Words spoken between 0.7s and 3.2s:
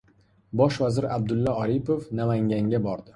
vazir Abdulla Aripov Namanganga bordi